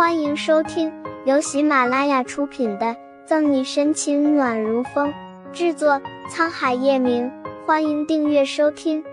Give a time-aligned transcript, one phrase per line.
[0.00, 0.90] 欢迎收听
[1.26, 2.86] 由喜马拉雅出品的
[3.26, 5.12] 《赠你深情暖如风》，
[5.52, 7.30] 制作沧海夜明。
[7.66, 9.04] 欢迎订阅收听。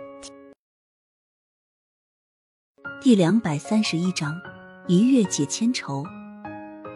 [3.01, 4.33] 第两百三十一章，
[4.87, 6.05] 一月解千愁。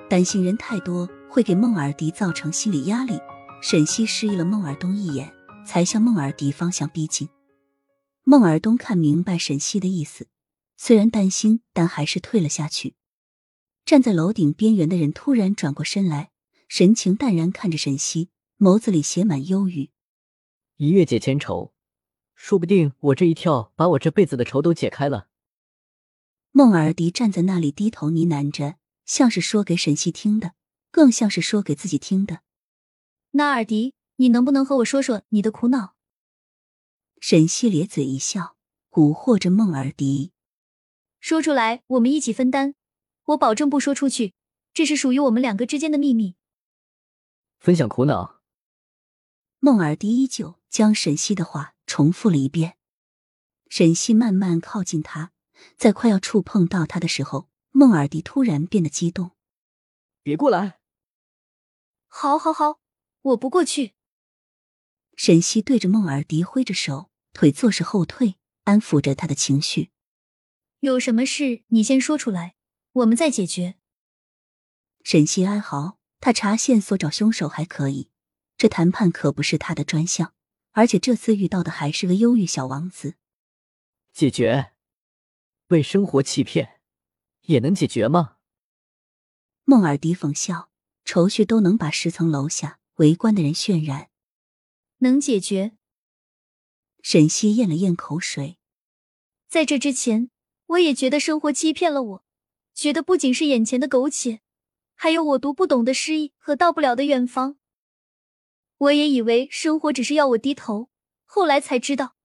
[0.09, 3.19] 担心人太多会给孟尔迪造成心理压力。
[3.61, 5.29] 沈西示意了孟尔东一眼，
[5.67, 7.27] 才向孟尔迪方向逼近。
[8.23, 10.27] 孟尔东看明白沈西的意思，
[10.77, 12.95] 虽然担心，但还是退了下去。
[13.91, 16.31] 站在楼顶边缘的人突然转过身来，
[16.69, 19.89] 神情淡然看着沈西，眸子里写满忧郁。
[20.77, 21.73] 一月解千愁，
[22.33, 25.27] 说不定我这一跳，把我这辈子的愁都解开了。
[26.51, 30.53] 孟尔迪站在那里低头呢喃着，像是说给沈西听的，
[30.89, 32.43] 更像是说给自己听的。
[33.31, 35.95] 那尔迪，你能不能和我说说你的苦恼？
[37.19, 38.55] 沈西咧嘴一笑，
[38.89, 40.31] 蛊惑着孟尔迪，
[41.19, 42.75] 说出来，我们一起分担。
[43.31, 44.33] 我保证不说出去，
[44.73, 46.35] 这是属于我们两个之间的秘密。
[47.59, 48.41] 分享苦恼。
[49.59, 52.77] 孟尔迪依旧将沈西的话重复了一遍。
[53.69, 55.31] 沈西慢慢靠近他，
[55.77, 59.31] 在快要触碰到他的时候，孟尔迪突然变得激动
[60.23, 60.79] ：“别过来
[62.09, 62.79] ！”“好，好，好，
[63.21, 63.93] 我不过去。”
[65.15, 69.91] 沈西对着孟尔迪挥着手，腿做势后退，安抚着他的情绪。
[70.81, 72.55] “有什么事，你先说出来。”
[72.93, 73.75] 我们再解决。
[75.03, 78.09] 沈西哀嚎，他查线索找凶手还可以，
[78.57, 80.33] 这谈判可不是他的专项，
[80.71, 83.15] 而且这次遇到的还是个忧郁小王子。
[84.11, 84.73] 解决？
[85.67, 86.81] 被生活欺骗
[87.43, 88.37] 也能解决吗？
[89.63, 90.69] 孟尔迪讽笑，
[91.05, 94.09] 愁绪都能把十层楼下围观的人渲染。
[94.97, 95.77] 能解决。
[97.01, 98.59] 沈西咽了咽口水，
[99.47, 100.29] 在这之前，
[100.67, 102.25] 我也觉得生活欺骗了我。
[102.73, 104.41] 觉得不仅是眼前的苟且，
[104.95, 107.57] 还有我读不懂的诗意和到不了的远方。
[108.77, 110.89] 我也以为生活只是要我低头，
[111.25, 112.15] 后来才知道，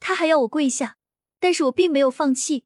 [0.00, 0.96] 他还要我跪下。
[1.38, 2.64] 但是我并没有放弃。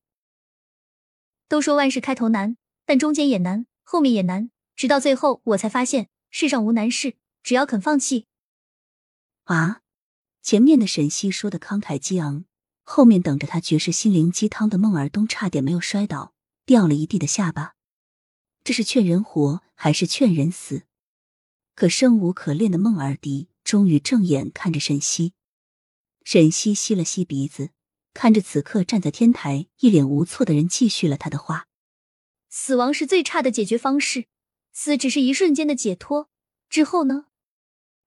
[1.49, 2.57] 都说万事开头难，
[2.87, 8.29] 但中间也难，后面也难，直到最后，我才发现世上无难事，只要肯放弃。
[9.45, 9.81] 啊！
[10.41, 12.45] 前面的沈西说的慷慨激昂，
[12.83, 16.33] 后面等着他绝世心灵鸡汤的孟尔东差点没有摔倒。
[16.71, 17.75] 掉了一地的下巴，
[18.63, 20.85] 这是劝人活还是劝人死？
[21.75, 25.33] 可生无可恋的孟尔迪终于正眼看着沈西，
[26.23, 27.71] 沈西吸了吸鼻子，
[28.15, 31.67] 看着此刻站在天台一脸无措的人，继续了他的话
[32.49, 34.27] ：“死亡是最差的解决方式，
[34.73, 36.31] 死只是一瞬间的解脱，
[36.69, 37.25] 之后呢？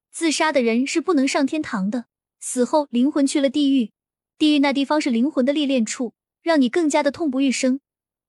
[0.09, 2.05] 自杀的人是不能上天堂的，
[2.39, 3.91] 死后灵魂去了地狱，
[4.37, 7.81] 地狱那地方是灵魂的历练处，让你更加的痛不欲生。”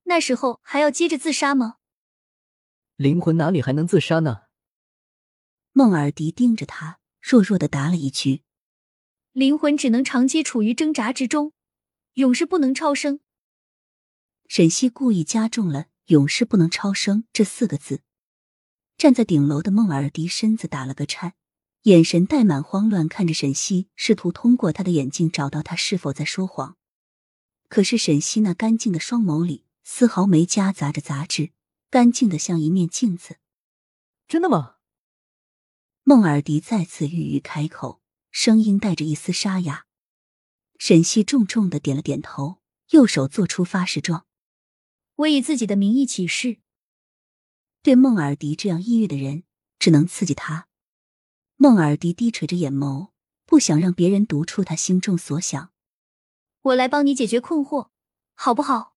[0.05, 1.77] 那时候还要接着自杀吗？
[2.97, 4.43] 灵魂哪里还能自杀呢？
[5.73, 8.43] 孟尔迪盯着他，弱弱的答了一句
[9.33, 11.53] ：“灵魂只能长期处于挣扎之中，
[12.15, 13.21] 永世不能超生。”
[14.47, 18.03] 沈西故意加重了“永世不能超生”这四个字。
[18.97, 21.35] 站在顶楼的孟尔迪身子打了个颤，
[21.83, 26.77] 眼神带满慌乱，看着沈西，试图通过他的眼睛找到他是否在说谎。
[27.69, 29.64] 可是沈西那干净的双眸里。
[29.85, 31.53] 丝毫没夹杂着杂质，
[31.91, 33.39] 干净的像一面镜子。
[34.27, 34.77] 真的吗？
[36.03, 38.01] 孟尔迪再次郁郁开口，
[38.31, 39.87] 声音带着一丝沙哑。
[40.79, 44.27] 沈西重重的点了点头，右手做出发誓状
[45.17, 46.61] ：“我以自己的名义起誓。”
[47.83, 49.45] 对孟尔迪这样抑郁的人，
[49.79, 50.69] 只能刺激他。
[51.57, 53.11] 孟尔迪低垂着眼眸，
[53.45, 55.73] 不想让别人读出他心中所想。
[56.63, 57.91] 我来帮你解决困惑，
[58.35, 58.94] 好不好？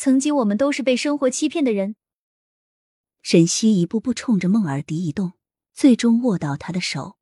[0.00, 1.96] 曾经我们都是被生活欺骗的人。
[3.20, 5.32] 沈西一步步冲着孟尔迪移动，
[5.74, 7.18] 最终握到他的手。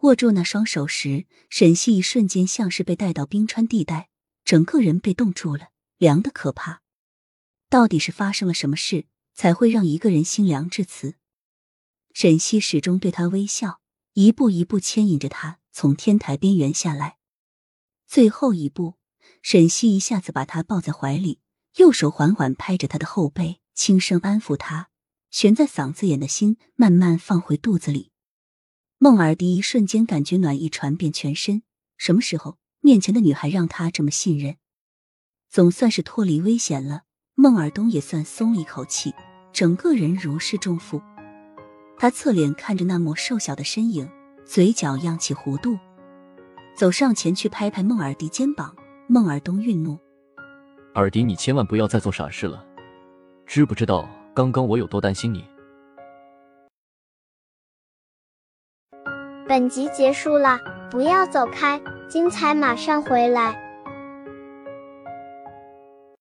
[0.00, 4.10] 握住那双手时，沈西一瞬间像是被带到冰川地带，
[4.44, 6.82] 整个人被冻住了，凉的可怕。
[7.70, 11.14] 到底是发生了什么事，才会让一个人心凉至此？
[12.12, 13.80] 沈西始终对他微笑，
[14.12, 17.16] 一步一步牵引着他从天台边缘下来。
[18.06, 18.96] 最后一步，
[19.40, 21.40] 沈西一下子把他抱在怀里。
[21.76, 24.88] 右手缓缓拍着他的后背，轻声安抚他，
[25.30, 28.10] 悬在嗓子眼的心慢慢放回肚子里。
[28.98, 31.62] 孟尔迪一瞬间感觉暖意传遍全身。
[31.96, 34.56] 什么时候面前的女孩让他这么信任？
[35.48, 37.02] 总算是脱离危险了，
[37.34, 39.14] 孟尔东也算松了一口气，
[39.52, 41.00] 整个人如释重负。
[41.96, 44.08] 他侧脸看着那抹瘦小的身影，
[44.44, 45.78] 嘴角漾起弧度，
[46.76, 48.74] 走上前去拍拍孟尔迪肩膀。
[49.08, 49.98] 孟尔东愠怒。
[50.98, 52.64] 尔迪，你千万不要再做傻事了。
[53.46, 55.44] 知不知道刚刚我有多担心你？
[59.46, 60.58] 本集结束了，
[60.90, 63.67] 不要走开，精彩马上回来。